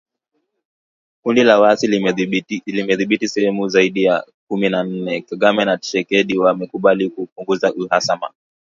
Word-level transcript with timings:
Kundi 1.23 1.43
la 1.43 1.59
Waasi 1.59 1.87
limedhibiti 2.65 3.27
sehemu 3.27 3.67
zaidi 3.67 4.03
ya 4.03 4.23
kumi 4.47 4.69
na 4.69 4.83
nne, 4.83 5.21
Kagame 5.21 5.65
na 5.65 5.77
Tshisekedi 5.77 6.37
wamekubali 6.37 7.09
kupunguza 7.09 7.73
uhasama 7.73 8.29